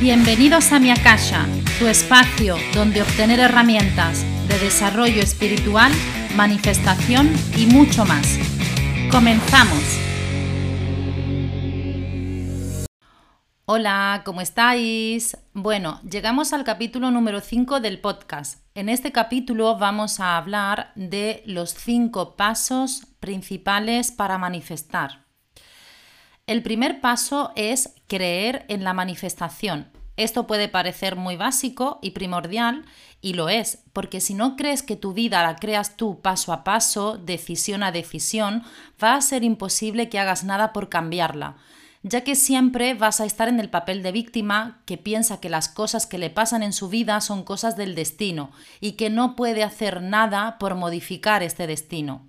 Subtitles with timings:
[0.00, 1.46] Bienvenidos a mi Akasha,
[1.78, 5.92] tu espacio donde obtener herramientas de desarrollo espiritual,
[6.34, 8.38] manifestación y mucho más.
[9.10, 9.82] Comenzamos.
[13.66, 15.36] Hola, ¿cómo estáis?
[15.52, 18.64] Bueno, llegamos al capítulo número 5 del podcast.
[18.74, 25.29] En este capítulo vamos a hablar de los cinco pasos principales para manifestar.
[26.50, 29.86] El primer paso es creer en la manifestación.
[30.16, 32.86] Esto puede parecer muy básico y primordial,
[33.20, 36.64] y lo es, porque si no crees que tu vida la creas tú paso a
[36.64, 38.64] paso, decisión a decisión,
[39.00, 41.54] va a ser imposible que hagas nada por cambiarla,
[42.02, 45.68] ya que siempre vas a estar en el papel de víctima que piensa que las
[45.68, 49.62] cosas que le pasan en su vida son cosas del destino y que no puede
[49.62, 52.28] hacer nada por modificar este destino.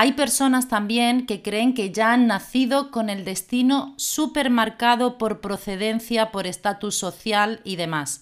[0.00, 6.30] Hay personas también que creen que ya han nacido con el destino supermarcado por procedencia,
[6.30, 8.20] por estatus social y demás.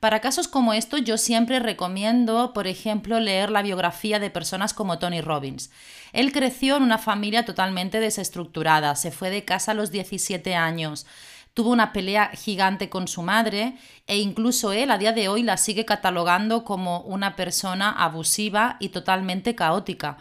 [0.00, 4.98] Para casos como estos yo siempre recomiendo, por ejemplo, leer la biografía de personas como
[4.98, 5.70] Tony Robbins.
[6.14, 11.04] Él creció en una familia totalmente desestructurada, se fue de casa a los 17 años,
[11.52, 15.58] tuvo una pelea gigante con su madre e incluso él a día de hoy la
[15.58, 20.16] sigue catalogando como una persona abusiva y totalmente caótica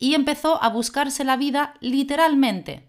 [0.00, 2.88] y empezó a buscarse la vida literalmente.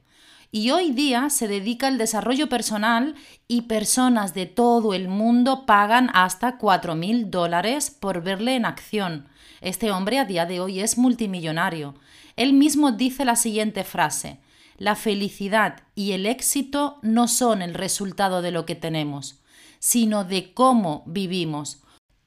[0.53, 3.15] Y hoy día se dedica al desarrollo personal
[3.47, 9.27] y personas de todo el mundo pagan hasta 4.000 dólares por verle en acción.
[9.61, 11.95] Este hombre a día de hoy es multimillonario.
[12.35, 14.39] Él mismo dice la siguiente frase,
[14.77, 19.41] la felicidad y el éxito no son el resultado de lo que tenemos,
[19.79, 21.80] sino de cómo vivimos,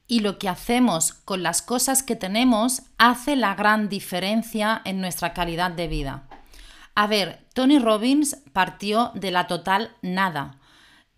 [0.07, 5.33] y lo que hacemos con las cosas que tenemos hace la gran diferencia en nuestra
[5.33, 6.29] calidad de vida.
[6.95, 10.59] A ver, Tony Robbins partió de la total nada.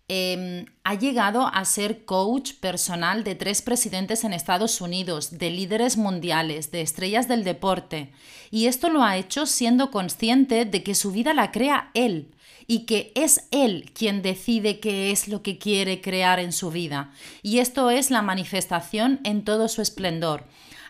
[0.09, 5.97] Em, ha llegado a ser coach personal de tres presidentes en Estados Unidos, de líderes
[5.97, 8.13] mundiales, de estrellas del deporte.
[8.49, 12.31] Y esto lo ha hecho siendo consciente de que su vida la crea él
[12.67, 17.11] y que es él quien decide qué es lo que quiere crear en su vida.
[17.41, 20.43] Y esto es la manifestación en todo su esplendor.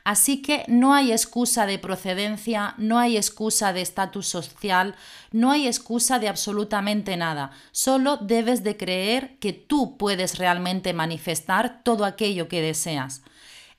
[0.03, 4.95] Así que no hay excusa de procedencia, no hay excusa de estatus social,
[5.33, 7.51] no hay excusa de absolutamente nada.
[7.73, 13.21] Solo debes de creer que tú puedes realmente manifestar todo aquello que deseas.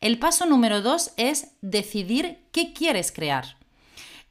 [0.01, 3.58] El paso número dos es decidir qué quieres crear.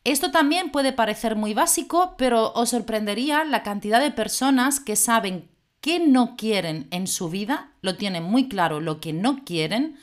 [0.08, 5.50] Esto también puede parecer muy básico, pero os sorprendería la cantidad de personas que saben
[5.82, 9.98] qué no quieren en su vida, lo tienen muy claro lo que no quieren,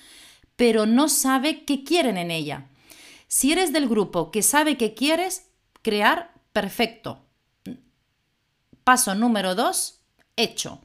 [0.57, 2.67] pero no sabe qué quieren en ella.
[3.29, 5.49] Si eres del grupo que sabe qué quieres,
[5.81, 7.25] crear, perfecto.
[8.85, 10.03] Paso número dos,
[10.37, 10.83] hecho.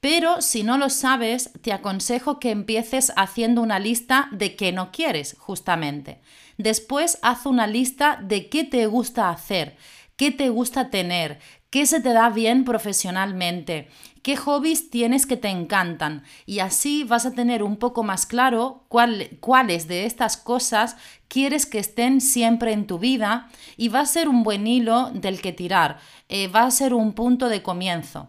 [0.00, 4.92] Pero si no lo sabes, te aconsejo que empieces haciendo una lista de qué no
[4.92, 6.20] quieres, justamente.
[6.62, 9.78] Después haz una lista de qué te gusta hacer,
[10.16, 11.38] qué te gusta tener,
[11.70, 13.88] qué se te da bien profesionalmente,
[14.22, 18.84] qué hobbies tienes que te encantan y así vas a tener un poco más claro
[18.88, 24.28] cuáles de estas cosas quieres que estén siempre en tu vida y va a ser
[24.28, 28.28] un buen hilo del que tirar, eh, va a ser un punto de comienzo.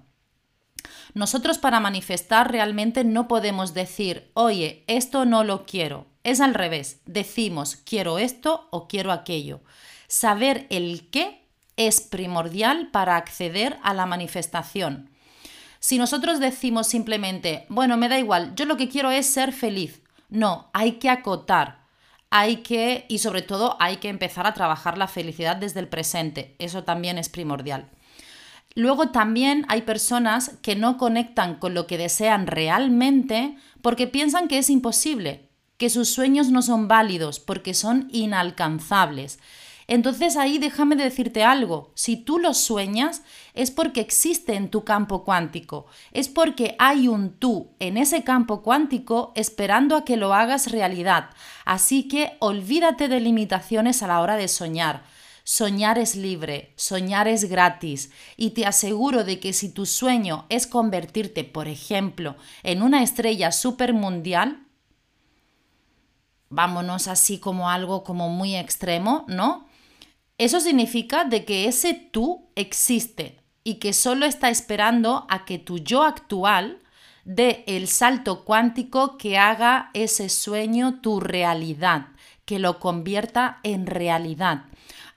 [1.13, 7.01] Nosotros para manifestar realmente no podemos decir, oye, esto no lo quiero, es al revés,
[7.05, 9.61] decimos quiero esto o quiero aquello.
[10.07, 11.45] Saber el qué
[11.75, 15.09] es primordial para acceder a la manifestación.
[15.79, 20.01] Si nosotros decimos simplemente, bueno, me da igual, yo lo que quiero es ser feliz.
[20.29, 21.81] No, hay que acotar,
[22.29, 26.55] hay que, y sobre todo hay que empezar a trabajar la felicidad desde el presente.
[26.59, 27.89] Eso también es primordial.
[28.75, 34.57] Luego también hay personas que no conectan con lo que desean realmente porque piensan que
[34.57, 39.39] es imposible, que sus sueños no son válidos porque son inalcanzables.
[39.87, 43.23] Entonces ahí déjame decirte algo, si tú los sueñas
[43.53, 48.61] es porque existe en tu campo cuántico, es porque hay un tú en ese campo
[48.61, 51.31] cuántico esperando a que lo hagas realidad.
[51.65, 55.03] Así que olvídate de limitaciones a la hora de soñar.
[55.53, 60.65] Soñar es libre, soñar es gratis y te aseguro de que si tu sueño es
[60.65, 64.65] convertirte, por ejemplo, en una estrella supermundial,
[66.47, 69.67] vámonos así como algo como muy extremo, ¿no?
[70.37, 75.79] Eso significa de que ese tú existe y que solo está esperando a que tu
[75.79, 76.79] yo actual
[77.25, 82.07] dé el salto cuántico que haga ese sueño tu realidad,
[82.45, 84.67] que lo convierta en realidad.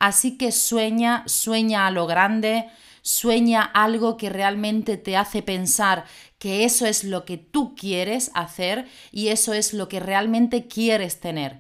[0.05, 2.69] Así que sueña, sueña a lo grande,
[3.01, 6.05] sueña algo que realmente te hace pensar
[6.39, 11.21] que eso es lo que tú quieres hacer y eso es lo que realmente quieres
[11.21, 11.57] tener.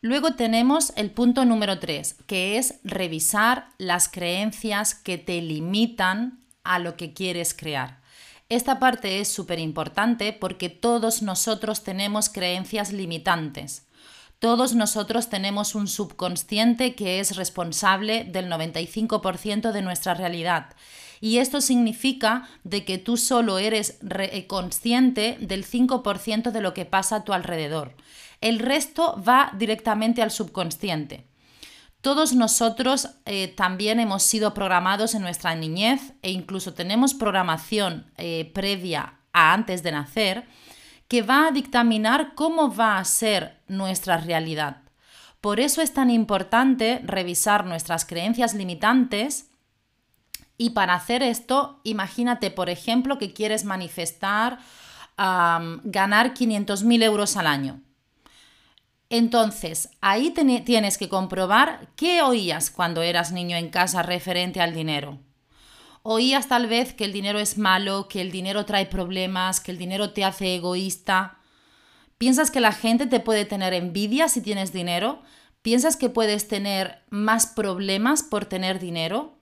[0.00, 6.78] Luego tenemos el punto número 3, que es revisar las creencias que te limitan a
[6.78, 8.05] lo que quieres crear.
[8.48, 13.86] Esta parte es súper importante porque todos nosotros tenemos creencias limitantes.
[14.38, 20.76] Todos nosotros tenemos un subconsciente que es responsable del 95% de nuestra realidad.
[21.20, 23.98] Y esto significa de que tú solo eres
[24.46, 27.96] consciente del 5% de lo que pasa a tu alrededor.
[28.40, 31.26] El resto va directamente al subconsciente.
[32.06, 38.48] Todos nosotros eh, también hemos sido programados en nuestra niñez e incluso tenemos programación eh,
[38.54, 40.46] previa a antes de nacer
[41.08, 44.82] que va a dictaminar cómo va a ser nuestra realidad.
[45.40, 49.48] Por eso es tan importante revisar nuestras creencias limitantes
[50.56, 54.60] y para hacer esto, imagínate, por ejemplo, que quieres manifestar
[55.16, 57.80] ganar 500.000 euros al año.
[59.08, 65.18] Entonces, ahí tienes que comprobar qué oías cuando eras niño en casa referente al dinero.
[66.02, 69.78] Oías tal vez que el dinero es malo, que el dinero trae problemas, que el
[69.78, 71.38] dinero te hace egoísta.
[72.18, 75.22] ¿Piensas que la gente te puede tener envidia si tienes dinero?
[75.62, 79.35] ¿Piensas que puedes tener más problemas por tener dinero?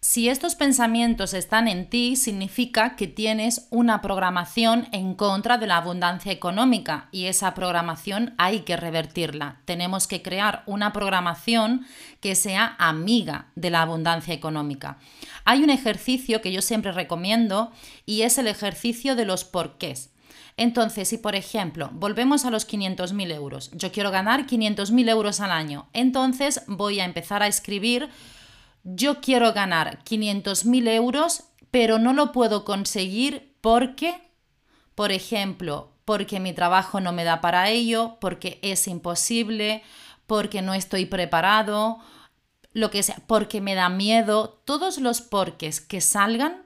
[0.00, 5.78] Si estos pensamientos están en ti, significa que tienes una programación en contra de la
[5.78, 9.60] abundancia económica y esa programación hay que revertirla.
[9.64, 11.86] Tenemos que crear una programación
[12.20, 14.98] que sea amiga de la abundancia económica.
[15.44, 17.72] Hay un ejercicio que yo siempre recomiendo
[18.04, 20.10] y es el ejercicio de los porqués.
[20.58, 25.50] Entonces, si por ejemplo volvemos a los 500.000 euros, yo quiero ganar 500.000 euros al
[25.50, 28.08] año, entonces voy a empezar a escribir
[28.88, 34.30] yo quiero ganar 500.000 euros, pero no lo puedo conseguir porque,
[34.94, 39.82] por ejemplo, porque mi trabajo no me da para ello, porque es imposible,
[40.28, 41.98] porque no estoy preparado,
[42.72, 46.65] lo que sea, porque me da miedo, todos los porques que salgan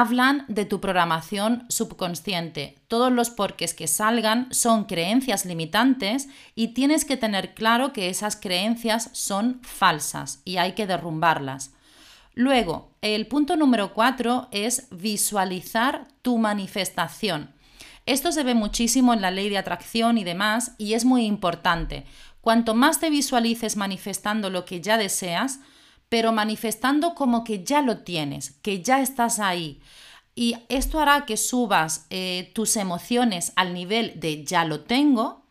[0.00, 2.78] hablan de tu programación subconsciente.
[2.88, 8.36] Todos los porques que salgan son creencias limitantes y tienes que tener claro que esas
[8.36, 11.74] creencias son falsas y hay que derrumbarlas.
[12.32, 17.50] Luego, el punto número cuatro es visualizar tu manifestación.
[18.06, 22.06] Esto se ve muchísimo en la ley de atracción y demás y es muy importante.
[22.40, 25.60] Cuanto más te visualices manifestando lo que ya deseas,
[26.12, 29.80] pero manifestando como que ya lo tienes, que ya estás ahí.
[30.34, 35.46] Y esto hará que subas eh, tus emociones al nivel de ya lo tengo,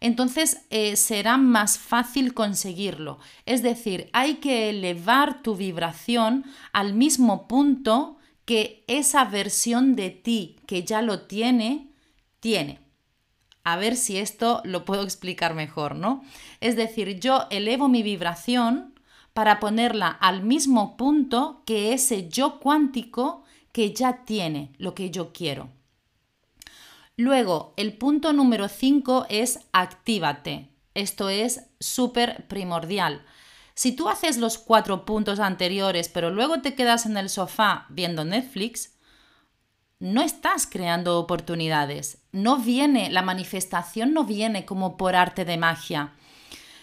[0.00, 3.18] entonces eh, será más fácil conseguirlo.
[3.44, 8.16] Es decir, hay que elevar tu vibración al mismo punto
[8.46, 11.90] que esa versión de ti que ya lo tiene,
[12.40, 12.80] tiene.
[13.62, 16.24] A ver si esto lo puedo explicar mejor, ¿no?
[16.62, 18.94] Es decir, yo elevo mi vibración
[19.38, 25.32] para ponerla al mismo punto que ese yo cuántico que ya tiene lo que yo
[25.32, 25.68] quiero.
[27.16, 30.70] Luego, el punto número 5 es actívate.
[30.94, 33.24] Esto es súper primordial.
[33.74, 38.24] Si tú haces los cuatro puntos anteriores, pero luego te quedas en el sofá viendo
[38.24, 38.98] Netflix,
[40.00, 42.24] no estás creando oportunidades.
[42.32, 46.14] No viene, la manifestación no viene como por arte de magia.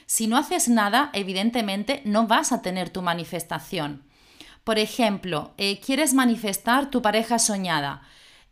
[0.05, 4.03] Si no haces nada, evidentemente no vas a tener tu manifestación.
[4.63, 8.01] Por ejemplo, eh, quieres manifestar tu pareja soñada.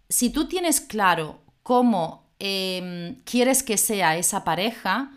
[0.09, 5.11] Si tú tienes claro cómo em, quieres que sea esa pareja,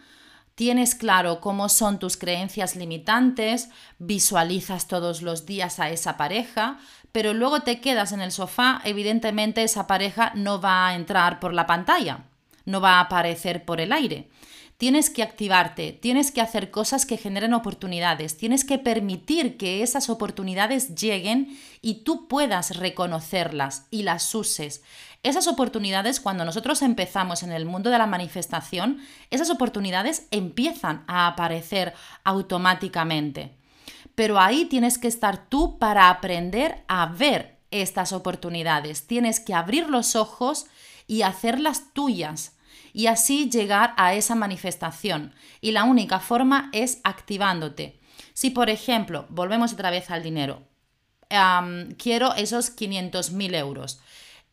[0.54, 6.78] tienes claro cómo son tus creencias limitantes, visualizas todos los días a esa pareja,
[7.12, 11.52] pero luego te quedas en el sofá, evidentemente esa pareja no va a entrar por
[11.52, 12.24] la pantalla,
[12.64, 14.30] no va a aparecer por el aire.
[14.78, 20.11] Tienes que activarte, tienes que hacer cosas que generen oportunidades, tienes que permitir que esas
[20.11, 24.83] oportunidades lleguen y tú puedas reconocerlas y las uses.
[25.23, 31.26] Esas oportunidades, cuando nosotros empezamos en el mundo de la manifestación, esas oportunidades empiezan a
[31.26, 33.54] aparecer automáticamente.
[34.14, 39.06] Pero ahí tienes que estar tú para aprender a ver estas oportunidades.
[39.06, 40.66] Tienes que abrir los ojos
[41.06, 42.55] y hacerlas tuyas
[42.92, 45.35] y así llegar a esa manifestación.
[45.61, 48.00] Y la única forma es activándote.
[48.33, 50.62] Si, por ejemplo, volvemos otra vez al dinero,
[51.99, 54.00] quiero esos 500.000 euros.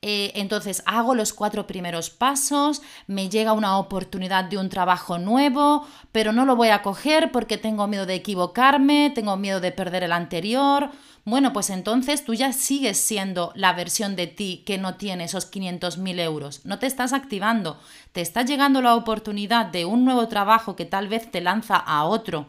[0.06, 5.88] Eh, entonces hago los cuatro primeros pasos, me llega una oportunidad de un trabajo nuevo,
[6.12, 10.04] pero no lo voy a coger porque tengo miedo de equivocarme, tengo miedo de perder
[10.04, 10.90] el anterior.
[11.24, 15.50] Bueno, pues entonces tú ya sigues siendo la versión de ti que no tiene esos
[15.50, 16.66] 500.000 euros.
[16.66, 17.80] No te estás activando,
[18.12, 22.04] te está llegando la oportunidad de un nuevo trabajo que tal vez te lanza a
[22.04, 22.48] otro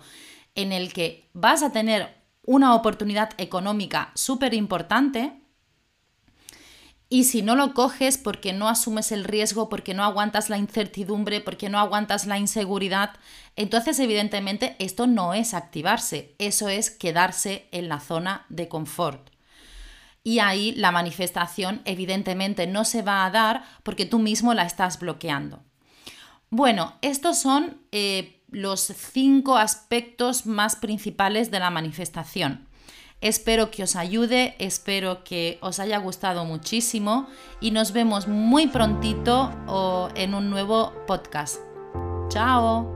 [0.56, 5.43] en el que vas a tener una oportunidad económica súper importante
[7.14, 11.40] y si no lo coges porque no asumes el riesgo, porque no aguantas la incertidumbre,
[11.40, 13.10] porque no aguantas la inseguridad,
[13.54, 19.30] entonces evidentemente esto no es activarse, eso es quedarse en la zona de confort.
[20.24, 24.98] Y ahí la manifestación evidentemente no se va a dar porque tú mismo la estás
[24.98, 25.62] bloqueando.
[26.50, 28.80] Bueno, estos son eh, los
[29.12, 32.66] cinco aspectos más principales de la manifestación.
[33.20, 37.26] Espero que os ayude, espero que os haya gustado muchísimo
[37.60, 39.50] y nos vemos muy prontito
[40.14, 41.60] en un nuevo podcast.
[42.28, 42.92] ¡Chao!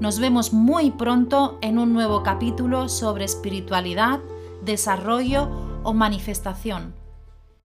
[0.00, 4.20] Nos vemos muy pronto en un nuevo capítulo sobre espiritualidad,
[4.62, 5.50] desarrollo
[5.82, 6.97] o manifestación.